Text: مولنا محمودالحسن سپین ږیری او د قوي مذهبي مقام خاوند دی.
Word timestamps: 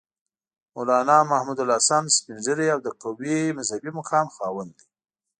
مولنا 0.73 1.17
محمودالحسن 1.31 2.03
سپین 2.15 2.37
ږیری 2.45 2.67
او 2.73 2.79
د 2.85 2.89
قوي 3.01 3.39
مذهبي 3.57 3.91
مقام 3.99 4.27
خاوند 4.35 4.71
دی. 4.77 4.85